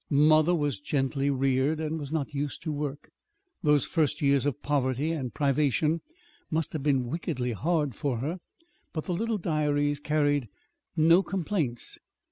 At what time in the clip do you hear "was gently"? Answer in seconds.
0.55-1.29